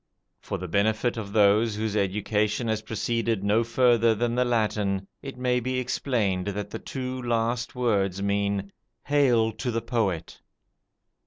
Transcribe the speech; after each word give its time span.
For 0.39 0.57
the 0.57 0.67
benefit 0.67 1.15
of 1.15 1.31
those 1.31 1.75
whose 1.75 1.95
education 1.95 2.67
has 2.69 2.81
proceeded 2.81 3.43
no 3.43 3.63
further 3.63 4.15
than 4.15 4.33
the 4.33 4.43
Latin, 4.43 5.05
it 5.21 5.37
may 5.37 5.59
be 5.59 5.77
explained 5.77 6.47
that 6.47 6.71
the 6.71 6.79
two 6.79 7.21
last 7.21 7.75
words 7.75 8.19
mean, 8.19 8.71
"Hail 9.03 9.51
to 9.51 9.69
the 9.69 9.79
poet". 9.83 10.41